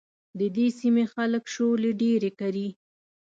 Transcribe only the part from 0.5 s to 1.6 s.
دې سيمې خلک